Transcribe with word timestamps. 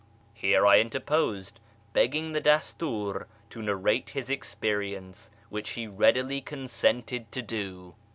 Here 0.33 0.65
I 0.65 0.79
interposed, 0.79 1.59
begging 1.93 2.31
the 2.31 2.41
Dastiir 2.41 3.27
to 3.51 3.61
narrate 3.61 4.09
his 4.09 4.31
experience, 4.31 5.29
which 5.49 5.71
he 5.73 5.85
readily 5.85 6.41
consented 6.41 7.31
to 7.31 7.43
do. 7.43 7.93